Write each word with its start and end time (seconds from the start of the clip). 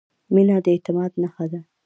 •مینه 0.33 0.55
د 0.63 0.65
اعتماد 0.73 1.11
نښه 1.21 1.45
ده. 1.51 1.61